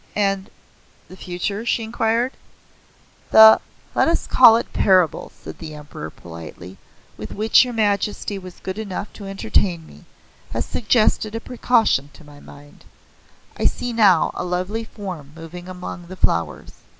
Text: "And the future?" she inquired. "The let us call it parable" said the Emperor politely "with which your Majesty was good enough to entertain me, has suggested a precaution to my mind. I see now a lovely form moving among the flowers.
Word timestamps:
"And 0.15 0.49
the 1.09 1.15
future?" 1.15 1.63
she 1.63 1.83
inquired. 1.83 2.31
"The 3.29 3.61
let 3.93 4.07
us 4.07 4.25
call 4.25 4.55
it 4.57 4.73
parable" 4.73 5.31
said 5.43 5.59
the 5.59 5.75
Emperor 5.75 6.09
politely 6.09 6.77
"with 7.17 7.33
which 7.33 7.63
your 7.63 7.75
Majesty 7.75 8.39
was 8.39 8.55
good 8.63 8.79
enough 8.79 9.13
to 9.13 9.27
entertain 9.27 9.85
me, 9.85 10.05
has 10.53 10.65
suggested 10.65 11.35
a 11.35 11.39
precaution 11.39 12.09
to 12.13 12.23
my 12.23 12.39
mind. 12.39 12.83
I 13.57 13.65
see 13.65 13.93
now 13.93 14.31
a 14.33 14.43
lovely 14.43 14.85
form 14.85 15.33
moving 15.35 15.69
among 15.69 16.07
the 16.07 16.15
flowers. 16.17 16.73